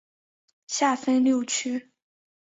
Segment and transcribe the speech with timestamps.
[0.65, 1.91] 下分六区。